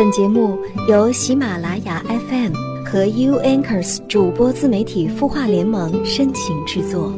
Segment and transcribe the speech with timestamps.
[0.00, 0.58] 本节目
[0.88, 2.54] 由喜马拉雅 FM
[2.86, 7.12] 和 U Anchors 主播自媒体孵化联盟深情制作。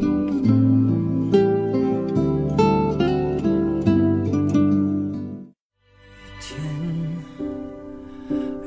[6.40, 6.58] 天，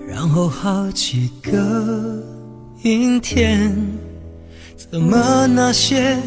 [0.08, 2.24] 然后好几个
[2.84, 3.76] 阴天，
[4.78, 6.18] 怎么那些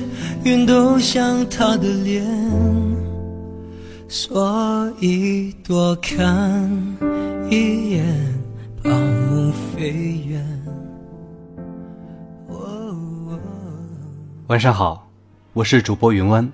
[0.45, 2.23] 云都像他的脸？
[4.11, 6.71] 所以多看
[7.51, 8.05] 一眼，
[8.83, 10.47] 抛物飞远。
[14.49, 15.09] 晚上好，
[15.55, 16.53] 我是主播云湾，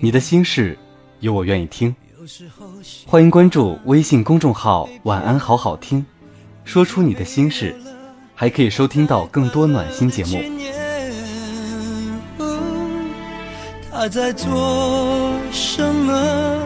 [0.00, 0.78] 你的心事
[1.18, 1.92] 有我愿意听，
[3.08, 6.06] 欢迎关注微信公众号“晚安好好听”，
[6.64, 7.74] 说出你的心事，
[8.36, 10.40] 还可以收听到更多暖心节目。
[13.90, 16.56] 他在做什么？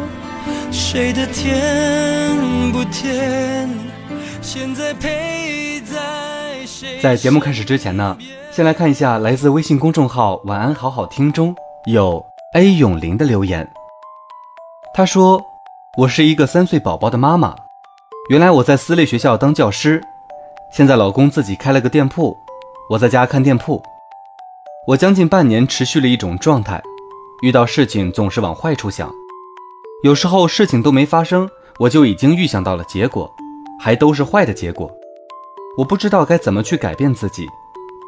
[0.70, 3.68] 谁的甜不甜？
[4.40, 7.00] 现在陪在谁？
[7.00, 8.16] 在节目开始之前呢，
[8.50, 11.54] 先来看一下来自微信公众号“晚安好好听”中
[11.86, 13.68] 有 A 永林的留言。
[14.94, 15.42] 他说
[15.98, 17.56] ：“我是一个三岁宝宝的妈妈，
[18.28, 20.00] 原来我在私立学校当教师，
[20.72, 22.36] 现在老公自己开了个店铺，
[22.90, 23.82] 我在家看店铺。
[24.86, 26.80] 我将近半年持续了一种状态，
[27.42, 29.10] 遇到事情总是往坏处想，
[30.02, 33.32] 有时候事情都没发生，我就已经预想到了结果，
[33.80, 34.90] 还都是坏的结果。
[35.78, 37.46] 我不知道该怎么去改变自己，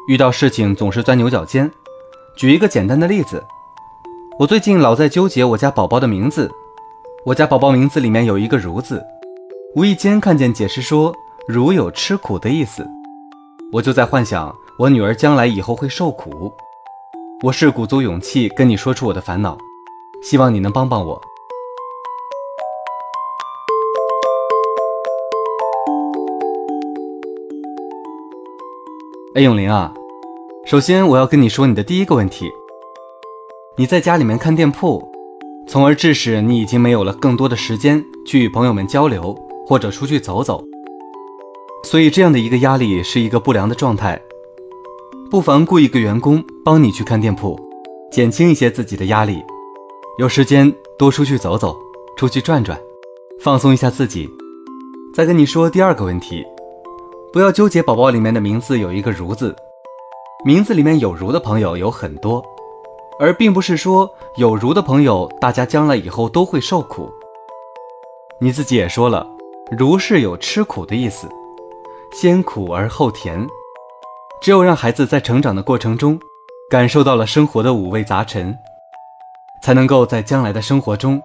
[0.07, 1.69] 遇到事情总是钻牛角尖。
[2.35, 3.43] 举一个简单的例子，
[4.37, 6.51] 我最近老在纠结我家宝宝的名字，
[7.25, 9.03] 我家宝宝名字里面有一个“如”字，
[9.75, 11.11] 无意间看见解释说
[11.49, 12.87] “如”有吃苦的意思，
[13.73, 16.53] 我就在幻想我女儿将来以后会受苦。
[17.43, 19.57] 我是鼓足勇气跟你说出我的烦恼，
[20.21, 21.19] 希望你能帮帮我。
[29.37, 29.93] 哎，永林啊，
[30.65, 32.51] 首先我要跟你说你的第一个问题。
[33.77, 35.07] 你在家里面看店铺，
[35.67, 40.63] 从而致使你已经没有了更多的时间去与朋友们交流或者出去走走，
[41.83, 44.19] 所以这样的一个压力是一个不良的状态。
[45.29, 47.59] 不妨雇一个员工帮你去看店铺，
[48.11, 49.43] 减轻一些自己的压力。
[50.17, 51.77] 有时间多出去走走，
[52.17, 52.75] 出去转转，
[53.39, 54.27] 放松一下自己。
[55.13, 56.43] 再跟你说第二个问题。
[57.37, 59.55] 不要纠结宝宝里面的名字有一个“如”字，
[60.43, 62.43] 名字里面有“如”的朋友有很多，
[63.19, 67.11] 而并不是说有“如”的朋友大家将来以后都会受苦。
[68.39, 69.27] 你自己也说了
[69.69, 71.29] ，“如”是有吃苦的意思，
[72.11, 73.47] 先苦而后甜。
[74.41, 76.19] 只有让孩子在成长的过程中，
[76.71, 78.57] 感受到了生活的五味杂陈，
[79.61, 81.21] 才能够在将来的生活中，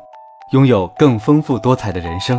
[0.50, 2.38] 拥有更丰富多彩的人生。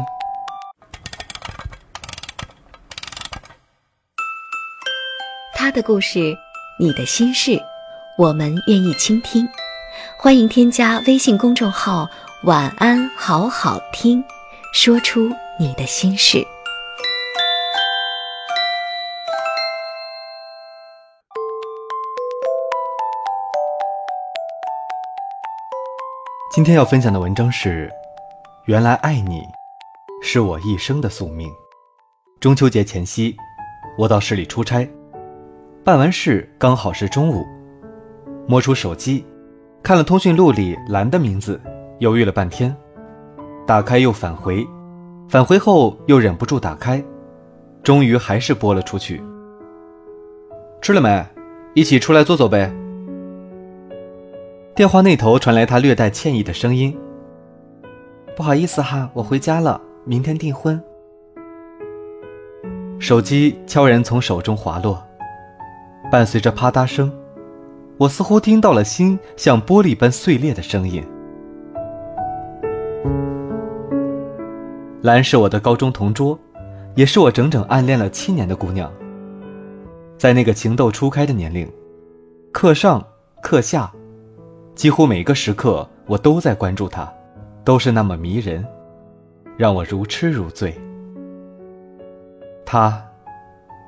[5.63, 6.37] 他的故事，
[6.77, 7.57] 你的心事，
[8.17, 9.47] 我们愿意倾听。
[10.17, 12.05] 欢迎添加微信公众号
[12.43, 14.21] “晚安好好听”，
[14.75, 16.45] 说出你的心事。
[26.53, 27.89] 今天要分享的文章是：
[28.65, 29.41] 原来爱你，
[30.21, 31.49] 是我一生的宿命。
[32.41, 33.33] 中秋节前夕，
[33.97, 34.85] 我到市里出差，
[35.83, 37.45] 办完事刚好是中午，
[38.47, 39.25] 摸出手机，
[39.83, 41.59] 看了通讯录里兰的名字，
[41.99, 42.73] 犹豫了半天，
[43.67, 44.65] 打开又返回，
[45.27, 47.03] 返回后又忍不住打开，
[47.83, 49.21] 终于还是拨了出去。
[50.81, 51.25] 吃了没？
[51.73, 52.73] 一起出来坐坐呗。
[54.73, 56.97] 电话那头传来他略带歉意的声音
[58.37, 60.81] ：“不好意思哈，我回家了，明天订婚。”
[62.99, 65.05] 手机悄然从手中滑落，
[66.13, 67.11] 伴随着啪嗒声，
[67.97, 71.03] 我似乎听到了心像玻璃般碎裂的声音。
[75.01, 76.37] 兰是我的高中同桌，
[76.93, 78.93] 也是我整整暗恋了七年的姑娘。
[80.15, 81.67] 在那个情窦初开的年龄，
[82.51, 83.03] 课上
[83.41, 83.91] 课下。
[84.75, 87.11] 几乎每个时刻，我都在关注她，
[87.63, 88.63] 都是那么迷人，
[89.57, 90.79] 让我如痴如醉。
[92.63, 93.03] 他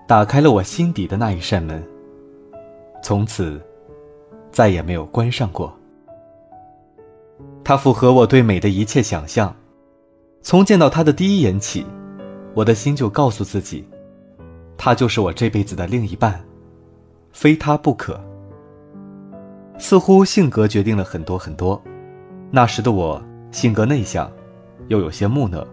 [0.08, 1.84] 打开了我心底的那一扇门，
[3.06, 3.62] 从此
[4.52, 5.72] 再也没有关上过。
[7.64, 9.56] 他符合我对美的一切想象，
[10.42, 11.86] 从见到他的第一眼起，
[12.56, 13.88] 我的心就告诉自己，
[14.76, 16.44] 他就是我这辈子的另一半，
[17.32, 18.20] 非他不可。
[19.78, 21.80] 似乎性格决定了很多很多。
[22.50, 23.22] 那时的我
[23.52, 24.32] 性格内向，
[24.88, 25.64] 又有些木讷，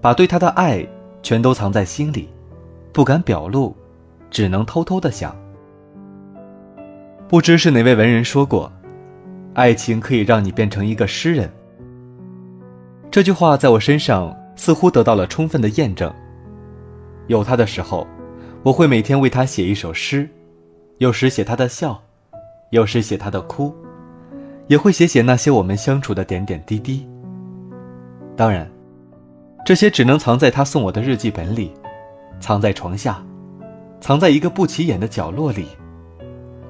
[0.00, 0.84] 把对他的爱
[1.22, 2.28] 全都藏在心里，
[2.92, 3.76] 不敢表露，
[4.28, 5.36] 只能偷偷的想。
[7.28, 8.72] 不知是哪位文人说过
[9.52, 11.52] ：“爱情可以让你变成一个诗人。”
[13.12, 16.10] 这句话在我身上似乎得到了充分的验证。
[17.26, 18.06] 有他的时候，
[18.62, 20.26] 我会每天为他写一首诗，
[20.96, 22.02] 有时写他的笑，
[22.70, 23.74] 有时写他的哭，
[24.66, 27.06] 也会写写那些我们相处的点点滴滴。
[28.34, 28.66] 当然，
[29.66, 31.74] 这些只能藏在他送我的日记本里，
[32.40, 33.22] 藏在床下，
[34.00, 35.66] 藏在一个不起眼的角落里，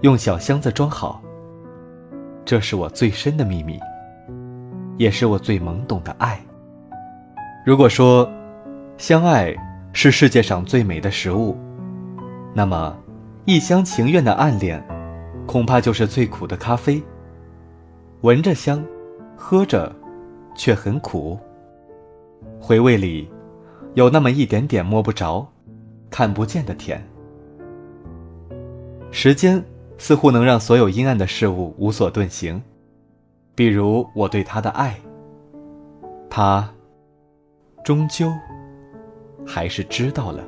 [0.02, 1.22] 用小箱子装好。
[2.44, 3.78] 这是我最深的秘密，
[4.96, 6.40] 也是我最懵懂的爱。
[7.64, 8.30] 如果说，
[8.96, 9.56] 相爱。
[9.94, 11.56] 是世界上最美的食物，
[12.54, 12.96] 那么，
[13.46, 14.80] 一厢情愿的暗恋，
[15.44, 17.02] 恐怕就是最苦的咖啡。
[18.20, 18.84] 闻着香，
[19.34, 19.92] 喝着，
[20.54, 21.36] 却很苦。
[22.60, 23.28] 回味里，
[23.94, 25.44] 有那么一点点摸不着、
[26.10, 27.02] 看不见的甜。
[29.10, 29.60] 时间
[29.98, 32.62] 似乎能让所有阴暗的事物无所遁形，
[33.54, 34.94] 比如我对他的爱。
[36.30, 36.68] 他，
[37.84, 38.32] 终究。
[39.46, 40.44] 还是知道了。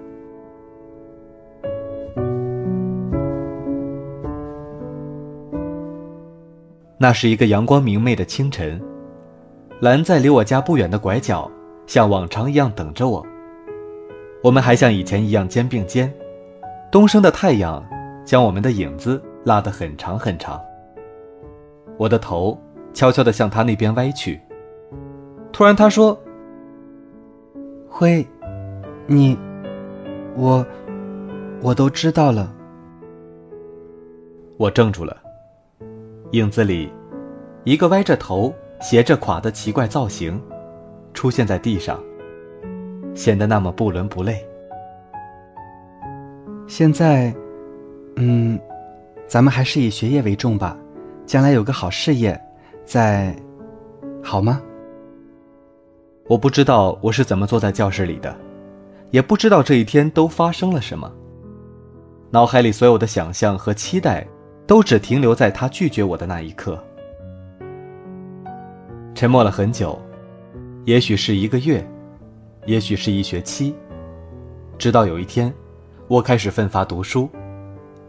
[6.99, 8.79] 那是一个阳光明媚的清晨，
[9.81, 11.51] 兰在离我家不远的拐角，
[11.87, 13.27] 像往常一样等着我。
[14.45, 16.13] 我们还像以前一样肩并肩，
[16.93, 17.83] 东升的太阳
[18.27, 20.61] 将我们的影子拉得很长很长。
[21.97, 22.59] 我的头
[22.93, 24.41] 悄悄地向他那边歪去，
[25.53, 26.19] 突然他说
[27.89, 28.27] ：“会。”
[29.07, 29.37] 你，
[30.37, 30.65] 我，
[31.61, 32.55] 我都知道了。
[34.57, 35.17] 我怔住了，
[36.31, 36.93] 影子里，
[37.65, 40.41] 一个歪着头、斜着垮的奇怪造型，
[41.13, 42.01] 出现在地上，
[43.17, 44.47] 显得那么不伦不类。
[46.69, 47.35] 现在，
[48.15, 48.57] 嗯，
[49.31, 50.77] 咱们还是以学业为重吧，
[51.25, 52.37] 将来有个好事业，
[52.85, 53.33] 再，
[54.21, 54.61] 好吗？
[56.27, 58.37] 我不知道我是怎么坐在教室里的。
[59.13, 61.09] 也不知道这一天都发生了什么。
[62.33, 64.27] 脑海里所有的想象和期待，
[64.67, 66.77] 都只停留在他拒绝我的那一刻。
[69.15, 69.97] 沉默了很久，
[70.87, 71.89] 也许是一个月，
[72.67, 73.73] 也许是一学期。
[74.77, 75.55] 直到有一天，
[76.09, 77.31] 我开始奋发读书，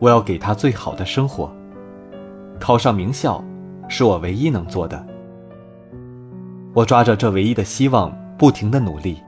[0.01, 1.53] 我要给他最好的生活。
[2.59, 3.43] 考上名校，
[3.87, 5.05] 是我唯一能做的。
[6.73, 9.21] 我抓着这唯一的希望，不停的努力，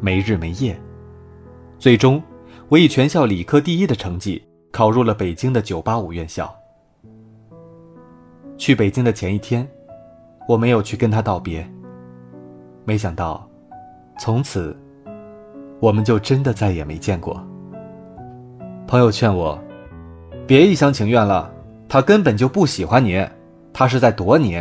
[0.00, 0.74] 没日没夜。
[1.78, 2.22] 最终，
[2.70, 4.42] 我以全校理科第一的成绩
[4.72, 6.50] 考入了北京的985院校。
[8.56, 9.68] 去北京的前一天，
[10.48, 11.70] 我没有去跟他道别。
[12.86, 13.46] 没想到，
[14.18, 14.74] 从此，
[15.78, 17.38] 我们就真的再也没见过。
[18.86, 19.58] 朋友劝我，
[20.50, 21.48] 别一厢情愿了，
[21.88, 23.24] 他根本就不喜欢你，
[23.72, 24.60] 他是在躲你。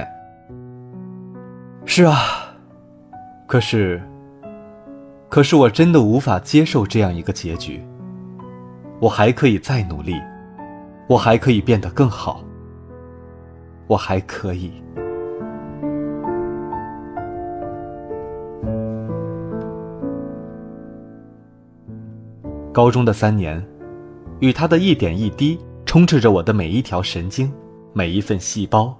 [1.83, 2.15] 是啊，
[3.47, 3.99] 可是。
[5.29, 7.83] 可是我真的无法接受这样一个结局。
[8.99, 10.13] 我还可以再努力，
[11.07, 12.43] 我还可以变得更好，
[13.87, 14.71] 我还可以。
[22.71, 23.59] 高中的三年，
[24.39, 25.59] 与他的一点一滴
[25.89, 27.51] 充斥着我的每一条神经，
[27.93, 28.95] 每一份细胞。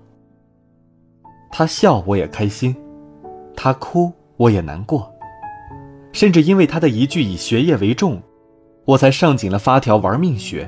[1.51, 2.75] 他笑我也开心，
[3.55, 5.08] 他哭我也难过。
[6.13, 8.19] 甚至因为他的一句以学业为重，
[8.86, 10.67] 我才上紧了发条玩命学。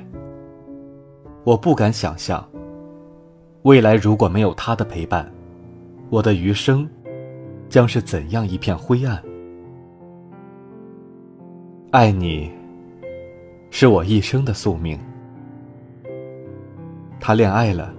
[1.44, 2.48] 我不敢想象，
[3.64, 5.28] 未来如果没有他的陪伴，
[6.12, 6.88] 我的余生
[7.68, 9.20] 将是怎样一片灰暗。
[11.90, 12.52] 爱你，
[13.72, 15.00] 是我一生的宿命。
[17.24, 17.94] 他恋爱了，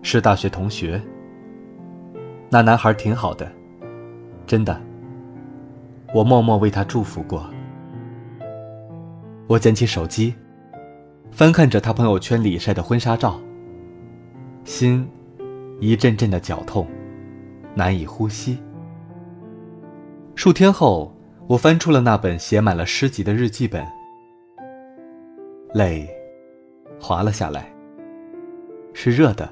[0.00, 1.00] 是大学同学。
[2.48, 3.46] 那男孩挺好的，
[4.46, 4.80] 真的。
[6.14, 7.46] 我默默为他祝福过。
[9.46, 10.34] 我捡起手机，
[11.30, 13.38] 翻看着他朋友圈里晒的婚纱照，
[14.64, 15.06] 心
[15.78, 16.86] 一阵阵的绞痛，
[17.74, 18.58] 难以呼吸。
[20.34, 21.14] 数天后，
[21.46, 23.86] 我翻出了那本写满了诗集的日记本，
[25.74, 26.08] 泪
[26.98, 27.70] 滑了下来。
[28.92, 29.48] 是热的，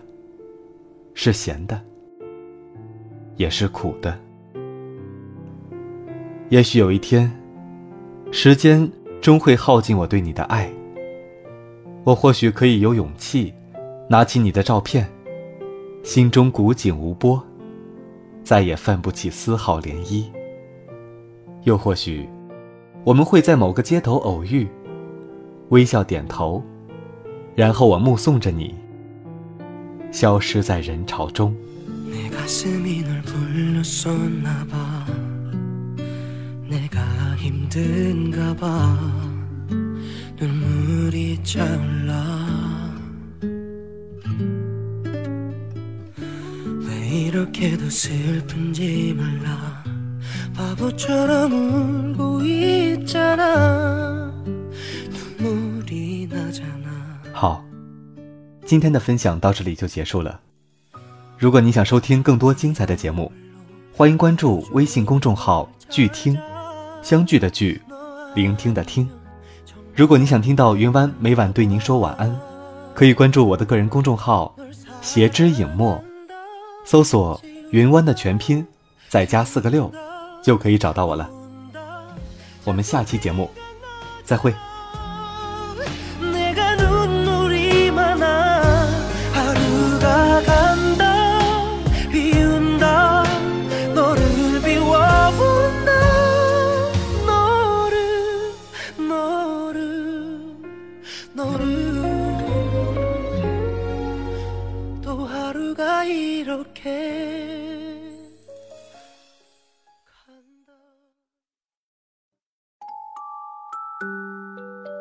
[1.15, 1.81] 是咸的，
[3.37, 4.19] 也是苦的。
[6.49, 7.31] 也许有一天，
[8.31, 8.91] 时间
[9.21, 10.71] 终会耗尽我对你的爱。
[12.05, 13.53] 我或许可以有勇气，
[14.09, 15.09] 拿起你的照片，
[16.03, 17.43] 心中古井无波，
[18.45, 20.25] 再也泛不起丝毫涟漪。
[21.65, 22.29] 又或许，
[23.05, 24.69] 我们会在某个街头偶遇，
[25.71, 26.63] 微笑点头，
[27.57, 28.73] 然后我目送着你
[30.17, 31.55] 消失在人潮中。
[57.35, 57.66] 好，
[58.67, 60.41] 今天的分享到这里就结束了。
[61.39, 63.31] 如果你想收听更多精彩的节目，
[63.95, 66.37] 欢迎关注微信公众号“聚听”，
[67.01, 67.81] 相聚的聚，
[68.35, 69.09] 聆听的听。
[69.95, 72.37] 如果你想听到云湾每晚对您说晚安，
[72.93, 74.53] 可以关注我的个人公众号
[75.01, 76.03] “斜之影墨”，
[76.85, 78.67] 搜索“云湾”的全拼，
[79.09, 79.89] 再加四个六，
[80.43, 81.31] 就可以找到我了。
[82.65, 83.49] 我们下期节目
[84.25, 84.53] 再会。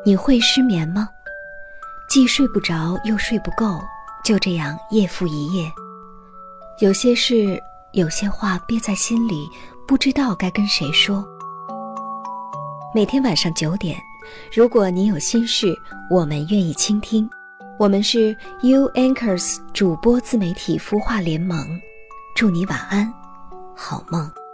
[0.04, 1.08] 你会失眠吗？
[2.10, 3.80] 既睡不着又睡不够，
[4.24, 5.70] 就这样夜复一夜。
[6.80, 7.62] 有些事，
[7.92, 9.48] 有些话憋在心里，
[9.86, 11.24] 不知道该跟谁说。
[12.92, 13.96] 每天晚上九点，
[14.52, 15.72] 如果你有心事，
[16.10, 17.30] 我们愿意倾听。
[17.78, 21.78] 我们是 U Anchors 主播自媒体孵化联盟，
[22.34, 23.12] 祝你晚安，
[23.76, 24.45] 好梦。